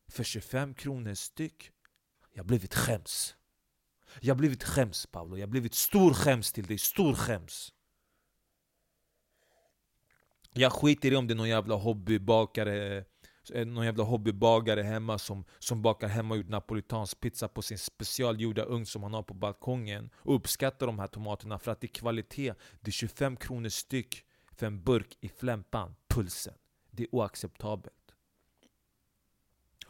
För 0.09 0.25
25 0.25 0.75
kronor 0.75 1.15
styck. 1.15 1.71
Jag 2.33 2.43
har 2.43 2.47
blivit 2.47 2.75
skäms. 2.75 3.37
Jag 4.21 4.35
har 4.35 4.39
blivit 4.39 4.65
skäms 4.65 5.07
Paolo, 5.07 5.37
jag 5.37 5.47
har 5.47 5.51
blivit 5.51 5.75
stor 5.75 6.15
skäms 6.15 6.53
till 6.53 6.67
dig, 6.67 6.79
stor 6.79 7.15
skäms. 7.15 7.73
Jag 10.53 10.73
skiter 10.73 11.13
i 11.13 11.17
om 11.17 11.27
det 11.27 11.33
är 11.33 11.37
någon 11.37 11.49
jävla 11.49 11.75
hobbybakare 11.75 13.05
eh, 13.55 13.67
någon 13.67 13.85
jävla 13.85 14.05
hobbybagare 14.05 14.83
hemma 14.83 15.19
som, 15.19 15.45
som 15.59 15.83
bakar 15.83 16.09
hemmagjord 16.09 16.49
napolitansk 16.49 17.21
pizza 17.21 17.49
på 17.49 17.63
sin 17.63 17.79
specialgjorda 17.79 18.65
ugn 18.65 18.87
som 18.87 19.03
han 19.03 19.15
har 19.15 19.23
på 19.23 19.35
balkongen 19.35 20.11
och 20.17 20.35
uppskattar 20.35 20.87
de 20.87 20.99
här 20.99 21.07
tomaterna 21.07 21.59
för 21.59 21.73
att 21.73 21.81
det 21.81 21.87
är 21.87 21.95
kvalitet. 21.95 22.55
Det 22.81 22.89
är 22.89 22.93
25 22.93 23.37
kronor 23.37 23.69
styck 23.69 24.25
för 24.53 24.67
en 24.67 24.83
burk 24.83 25.17
i 25.21 25.29
flämpan, 25.29 25.95
pulsen. 26.09 26.55
Det 26.91 27.03
är 27.03 27.15
oacceptabelt. 27.15 28.06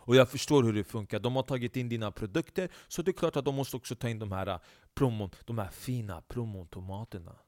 Och 0.06 0.16
jag 0.16 0.30
förstår 0.30 0.62
hur 0.62 0.72
det 0.72 0.84
funkar. 0.84 1.20
De 1.20 1.36
har 1.36 1.42
tagit 1.42 1.76
in 1.76 1.88
dina 1.88 2.10
produkter, 2.12 2.70
så 2.88 3.02
det 3.02 3.10
är 3.10 3.12
klart 3.12 3.36
att 3.36 3.44
de 3.44 3.54
måste 3.54 3.76
också 3.76 3.96
ta 3.96 4.08
in 4.08 4.18
de 4.18 4.32
här, 4.32 4.46
äh, 4.46 4.60
promon, 4.94 5.30
de 5.44 5.58
här 5.58 5.70
fina 5.70 6.20
plommontomaterna. 6.22 7.38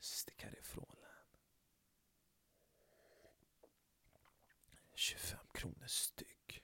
Stick 0.00 0.42
härifrån. 0.42 0.96
25 4.94 5.38
kronor 5.52 5.86
styck. 5.86 6.62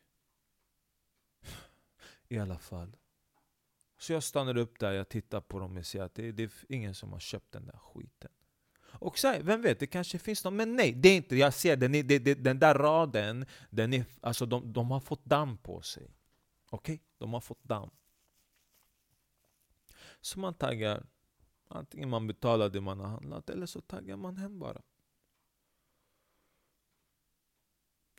I 2.29 2.39
alla 2.39 2.59
fall. 2.59 2.97
Så 3.99 4.13
jag 4.13 4.23
stannar 4.23 4.57
upp 4.57 4.79
där, 4.79 4.93
jag 4.93 5.09
tittar 5.09 5.41
på 5.41 5.59
dem 5.59 5.77
och 5.77 5.87
ser 5.87 6.03
att 6.03 6.15
det, 6.15 6.33
det 6.33 6.43
är 6.43 6.51
ingen 6.69 6.95
som 6.95 7.13
har 7.13 7.21
köpt 7.21 7.53
den 7.53 7.67
där 7.67 7.79
skiten. 7.79 8.31
Och 9.01 9.19
så 9.19 9.29
här, 9.29 9.43
vem 9.43 9.63
vet, 9.63 9.81
det 9.81 9.87
kanske 9.87 10.19
finns 10.19 10.45
någon, 10.45 10.57
men 10.57 10.77
nej, 10.77 10.93
det 10.93 11.09
är 11.09 11.17
inte, 11.17 11.37
jag 11.37 11.55
ser 11.55 11.77
den, 11.77 11.93
det, 11.93 12.19
den 12.19 12.59
där 12.59 12.75
raden, 12.75 13.47
den 13.71 13.93
är, 13.93 14.05
alltså 14.21 14.47
de, 14.47 14.73
de 14.73 14.91
har 14.91 15.01
fått 15.01 15.25
damm 15.25 15.59
på 15.59 15.83
sig. 15.83 16.11
Okej? 16.71 16.95
Okay? 16.95 17.05
De 17.19 17.33
har 17.33 17.41
fått 17.41 17.65
damm. 17.65 17.91
Så 20.21 20.41
man 20.41 20.55
taggar, 20.55 21.07
antingen 21.69 22.09
man 22.09 22.27
betalar 22.27 22.69
det 22.69 22.81
man 22.81 23.01
har 23.01 23.09
handlat, 23.09 23.51
eller 23.51 23.67
så 23.67 23.81
taggar 23.81 24.17
man 24.17 24.37
hem 24.37 24.59
bara. 24.59 24.83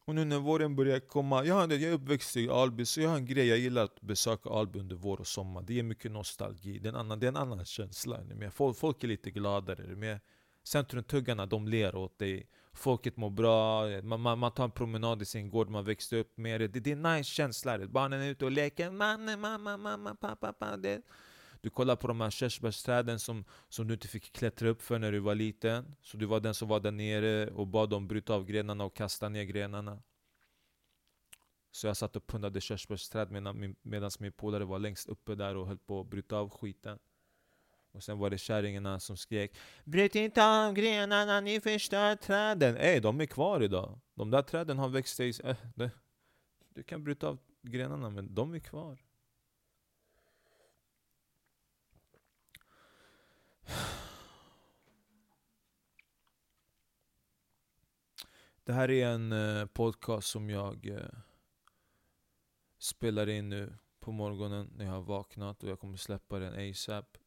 Och 0.07 0.15
nu 0.15 0.25
när 0.25 0.39
våren 0.39 0.75
börjar 0.75 0.99
komma, 0.99 1.45
jag, 1.45 1.71
är 1.71 1.91
uppväxt 1.91 2.37
i 2.37 2.49
Alby, 2.49 2.85
så 2.85 3.01
jag 3.01 3.09
har 3.09 3.17
en 3.17 3.25
grej, 3.25 3.47
jag 3.47 3.57
gillar 3.57 3.83
att 3.83 4.01
besöka 4.01 4.49
Alby 4.49 4.79
under 4.79 4.95
vår 4.95 5.19
och 5.19 5.27
sommar. 5.27 5.61
Det 5.61 5.73
ger 5.73 5.83
mycket 5.83 6.11
nostalgi, 6.11 6.79
det 6.79 6.87
är 6.87 6.93
en 6.93 6.99
annan, 6.99 7.19
det 7.19 7.25
är 7.25 7.27
en 7.27 7.37
annan 7.37 7.65
känsla. 7.65 8.19
Folk, 8.51 8.77
folk 8.77 9.03
är 9.03 9.07
lite 9.07 9.31
gladare. 9.31 9.95
Med 9.95 10.19
Centrumtuggarna 10.67 11.45
de 11.45 11.67
ler 11.67 11.95
åt 11.95 12.19
dig. 12.19 12.47
Folket 12.73 13.17
mår 13.17 13.29
bra, 13.29 13.87
man, 14.03 14.21
man, 14.21 14.39
man 14.39 14.51
tar 14.51 14.63
en 14.63 14.71
promenad 14.71 15.21
i 15.21 15.25
sin 15.25 15.49
gård 15.49 15.69
man 15.69 15.85
växte 15.85 16.17
upp 16.17 16.37
med. 16.37 16.61
Det, 16.61 16.67
det 16.67 16.91
är 16.91 16.95
en 16.95 17.01
nice 17.01 17.31
känsla. 17.31 17.87
Barnen 17.87 18.21
är 18.21 18.29
ute 18.29 18.45
och 18.45 18.51
leker. 18.51 18.91
Mamma, 18.91 19.37
mamma, 19.37 19.77
mamma, 19.77 20.15
pappa, 20.15 20.53
pappa. 20.53 20.77
Det. 20.77 21.01
Du 21.61 21.69
kollar 21.69 21.95
på 21.95 22.07
de 22.07 22.21
här 22.21 22.29
körsbärsträden 22.29 23.19
som, 23.19 23.45
som 23.69 23.87
du 23.87 23.93
inte 23.93 24.07
fick 24.07 24.33
klättra 24.33 24.69
upp 24.69 24.81
för 24.81 24.99
när 24.99 25.11
du 25.11 25.19
var 25.19 25.35
liten. 25.35 25.95
Så 26.01 26.17
du 26.17 26.25
var 26.25 26.39
den 26.39 26.53
som 26.53 26.67
var 26.67 26.79
där 26.79 26.91
nere 26.91 27.51
och 27.51 27.67
bad 27.67 27.89
dem 27.89 28.07
bryta 28.07 28.33
av 28.33 28.45
grenarna 28.45 28.83
och 28.83 28.95
kasta 28.95 29.29
ner 29.29 29.43
grenarna. 29.43 30.01
Så 31.71 31.87
jag 31.87 31.97
satt 31.97 32.15
och 32.15 32.27
pundade 32.27 32.61
körsbärsträd 32.61 33.31
medan 33.31 33.59
min, 33.59 33.75
min 34.19 34.31
polare 34.31 34.65
var 34.65 34.79
längst 34.79 35.09
uppe 35.09 35.35
där 35.35 35.55
och 35.55 35.67
höll 35.67 35.77
på 35.77 36.01
att 36.01 36.07
bryta 36.07 36.37
av 36.37 36.49
skiten. 36.49 36.99
Och 37.97 38.03
sen 38.03 38.17
var 38.17 38.29
det 38.29 38.37
kärringarna 38.37 38.99
som 38.99 39.17
skrek 39.17 39.57
Bryt 39.83 40.15
inte 40.15 40.45
av 40.45 40.73
grenarna, 40.73 41.41
ni 41.41 41.61
förstör 41.61 42.15
träden! 42.15 42.77
Ey, 42.77 42.99
de 42.99 43.21
är 43.21 43.25
kvar 43.25 43.63
idag. 43.63 43.99
De 44.13 44.31
där 44.31 44.41
träden 44.41 44.77
har 44.77 44.89
växt 44.89 45.15
sig... 45.15 45.33
Äh, 45.43 45.55
det, 45.75 45.91
du 46.69 46.83
kan 46.83 47.03
bryta 47.03 47.27
av 47.27 47.39
grenarna, 47.61 48.09
men 48.09 48.35
de 48.35 48.53
är 48.53 48.59
kvar. 48.59 48.99
Det 58.63 58.73
här 58.73 58.91
är 58.91 59.07
en 59.07 59.31
eh, 59.31 59.65
podcast 59.65 60.27
som 60.27 60.49
jag 60.49 60.87
eh, 60.87 61.19
spelar 62.77 63.29
in 63.29 63.49
nu 63.49 63.77
på 63.99 64.11
morgonen 64.11 64.73
när 64.75 64.85
jag 64.85 64.91
har 64.91 65.01
vaknat 65.01 65.63
och 65.63 65.69
jag 65.69 65.79
kommer 65.79 65.97
släppa 65.97 66.39
den 66.39 66.69
ASAP. 66.69 67.17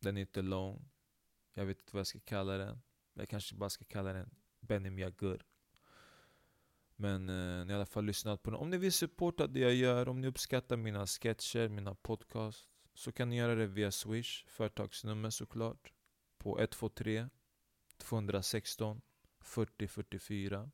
Den 0.00 0.16
är 0.16 0.20
inte 0.20 0.42
lång. 0.42 0.88
Jag 1.54 1.66
vet 1.66 1.78
inte 1.78 1.92
vad 1.92 2.00
jag 2.00 2.06
ska 2.06 2.20
kalla 2.20 2.56
den. 2.56 2.82
Jag 3.14 3.28
kanske 3.28 3.54
bara 3.54 3.70
ska 3.70 3.84
kalla 3.84 4.12
den 4.12 4.30
Benim 4.60 4.98
Yagur. 4.98 5.46
Men 6.96 7.28
eh, 7.28 7.34
ni 7.34 7.72
har 7.72 7.72
i 7.72 7.74
alla 7.74 7.86
fall 7.86 8.04
lyssnat 8.04 8.42
på 8.42 8.50
den. 8.50 8.60
Om 8.60 8.70
ni 8.70 8.78
vill 8.78 8.92
supporta 8.92 9.46
det 9.46 9.60
jag 9.60 9.74
gör, 9.74 10.08
om 10.08 10.20
ni 10.20 10.26
uppskattar 10.26 10.76
mina 10.76 11.06
sketcher, 11.06 11.68
mina 11.68 11.94
podcasts, 11.94 12.68
så 12.94 13.12
kan 13.12 13.28
ni 13.28 13.36
göra 13.36 13.54
det 13.54 13.66
via 13.66 13.90
Swish, 13.90 14.44
företagsnummer 14.46 15.30
såklart, 15.30 15.92
på 16.38 16.58
123 16.58 17.28
216 17.96 19.00
4044. 19.40 20.70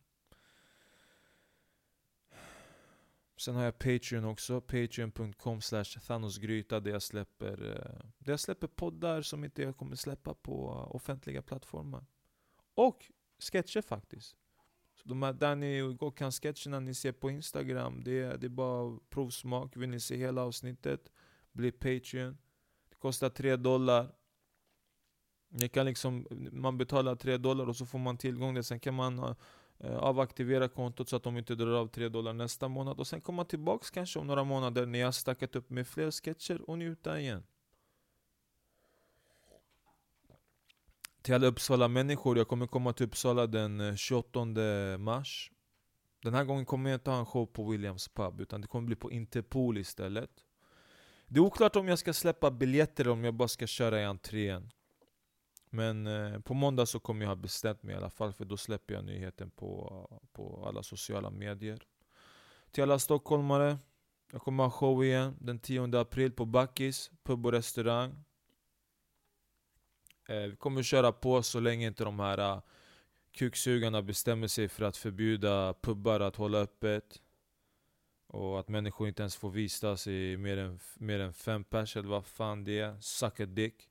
Sen 3.36 3.54
har 3.54 3.64
jag 3.64 3.78
Patreon 3.78 4.24
också, 4.24 4.60
patreon.com 4.60 5.60
slash 5.60 5.84
thanosgryta 6.06 6.80
där 6.80 6.90
jag 6.90 7.02
släpper 7.02 7.52
eh, 7.52 8.10
där 8.18 8.32
jag 8.32 8.40
släpper 8.40 8.66
poddar 8.66 9.22
som 9.22 9.44
inte 9.44 9.62
jag 9.62 9.76
kommer 9.76 9.96
släppa 9.96 10.34
på 10.34 10.68
offentliga 10.68 11.42
plattformar. 11.42 12.06
Och 12.74 13.10
sketcher 13.38 13.82
faktiskt. 13.82 14.36
Så 14.94 15.08
de 15.08 15.22
här, 15.22 15.32
Danny 15.32 15.80
och 15.80 16.18
kan 16.18 16.32
sketcherna 16.32 16.80
ni 16.80 16.94
ser 16.94 17.12
på 17.12 17.30
Instagram, 17.30 18.04
det 18.04 18.20
är, 18.20 18.36
det 18.36 18.46
är 18.46 18.48
bara 18.48 18.98
provsmak. 19.08 19.76
Vill 19.76 19.88
ni 19.88 20.00
se 20.00 20.16
hela 20.16 20.42
avsnittet, 20.42 21.12
bli 21.52 21.72
Patreon. 21.72 22.38
Det 22.88 22.96
kostar 22.96 23.30
3 23.30 23.56
dollar. 23.56 24.14
Ni 25.48 25.68
kan 25.68 25.86
liksom, 25.86 26.26
man 26.52 26.78
betalar 26.78 27.16
3 27.16 27.36
dollar 27.36 27.68
och 27.68 27.76
så 27.76 27.86
får 27.86 27.98
man 27.98 28.18
tillgång 28.18 28.54
till 28.54 28.56
det. 28.56 28.62
Sen 28.62 28.80
kan 28.80 28.94
man 28.94 29.34
Eh, 29.78 29.96
avaktivera 29.96 30.68
kontot 30.68 31.08
så 31.08 31.16
att 31.16 31.22
de 31.22 31.38
inte 31.38 31.54
drar 31.54 31.72
av 31.72 31.86
3 31.86 32.08
dollar 32.08 32.32
nästa 32.32 32.68
månad. 32.68 33.00
Och 33.00 33.06
sen 33.06 33.20
komma 33.20 33.44
tillbaks 33.44 33.90
kanske 33.90 34.18
om 34.18 34.26
några 34.26 34.44
månader 34.44 34.86
när 34.86 34.98
jag 34.98 35.14
stackat 35.14 35.56
upp 35.56 35.70
med 35.70 35.88
fler 35.88 36.10
sketcher 36.10 36.70
och 36.70 36.78
njuta 36.78 37.20
igen. 37.20 37.42
till 41.26 41.34
alla 41.34 41.46
Uppsala-människor. 41.46 42.38
Jag 42.38 42.48
kommer 42.48 42.66
komma 42.66 42.92
till 42.92 43.06
Uppsala 43.06 43.46
den 43.46 43.80
eh, 43.80 43.94
28 43.94 44.44
mars. 44.98 45.50
Den 46.22 46.34
här 46.34 46.44
gången 46.44 46.66
kommer 46.66 46.90
jag 46.90 46.96
inte 46.96 47.10
ha 47.10 47.18
en 47.18 47.26
show 47.26 47.46
på 47.46 47.70
Williams 47.70 48.08
pub, 48.08 48.40
utan 48.40 48.60
det 48.60 48.66
kommer 48.66 48.86
bli 48.86 48.96
på 48.96 49.12
Interpol 49.12 49.78
istället. 49.78 50.30
Det 51.26 51.38
är 51.38 51.42
oklart 51.42 51.76
om 51.76 51.88
jag 51.88 51.98
ska 51.98 52.12
släppa 52.12 52.50
biljetter 52.50 53.04
eller 53.04 53.12
om 53.12 53.24
jag 53.24 53.34
bara 53.34 53.48
ska 53.48 53.66
köra 53.66 54.00
i 54.00 54.04
entrén. 54.04 54.70
Men 55.70 56.06
eh, 56.06 56.40
på 56.40 56.54
måndag 56.54 56.86
så 56.86 57.00
kommer 57.00 57.22
jag 57.22 57.28
ha 57.28 57.36
bestämt 57.36 57.82
mig 57.82 57.94
i 57.94 57.98
alla 57.98 58.10
fall, 58.10 58.32
för 58.32 58.44
då 58.44 58.56
släpper 58.56 58.94
jag 58.94 59.04
nyheten 59.04 59.50
på, 59.50 60.20
på 60.32 60.64
alla 60.66 60.82
sociala 60.82 61.30
medier. 61.30 61.82
Till 62.70 62.82
alla 62.82 62.98
stockholmare, 62.98 63.78
jag 64.32 64.42
kommer 64.42 64.64
ha 64.64 64.70
show 64.70 65.04
igen 65.04 65.36
den 65.40 65.58
10 65.58 66.00
april 66.00 66.32
på 66.32 66.44
Backis, 66.44 67.10
pub 67.22 67.46
och 67.46 67.52
restaurang. 67.52 68.24
Eh, 70.28 70.36
vi 70.36 70.56
kommer 70.56 70.82
köra 70.82 71.12
på 71.12 71.42
så 71.42 71.60
länge 71.60 71.86
inte 71.86 72.04
de 72.04 72.20
här 72.20 72.56
uh, 72.56 72.62
kuksugarna 73.32 74.02
bestämmer 74.02 74.48
sig 74.48 74.68
för 74.68 74.84
att 74.84 74.96
förbjuda 74.96 75.74
pubbar 75.74 76.20
att 76.20 76.36
hålla 76.36 76.58
öppet. 76.58 77.22
Och 78.26 78.60
att 78.60 78.68
människor 78.68 79.08
inte 79.08 79.22
ens 79.22 79.36
får 79.36 79.50
vistas 79.50 80.06
i 80.06 80.36
mer 80.36 80.56
än, 80.56 80.80
mer 80.94 81.20
än 81.20 81.32
fem 81.32 81.64
pers 81.64 81.96
eller 81.96 82.08
vad 82.08 82.26
fan 82.26 82.64
det 82.64 82.78
är. 82.78 83.00
Suck 83.00 83.40
a 83.40 83.46
dick. 83.46 83.88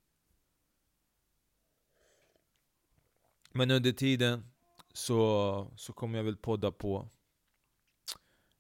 Men 3.58 3.72
under 3.72 3.92
tiden 3.92 4.52
så, 4.94 5.72
så 5.76 5.94
kommer 5.94 6.18
jag 6.20 6.24
väl 6.24 6.38
podda 6.38 6.72
på. 6.72 7.10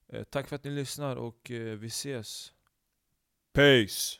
Eh, 0.07 0.23
tack 0.23 0.47
för 0.47 0.55
att 0.55 0.63
ni 0.63 0.71
lyssnar 0.71 1.15
och 1.15 1.51
eh, 1.51 1.77
vi 1.77 1.87
ses. 1.87 2.53
Peace! 3.53 4.19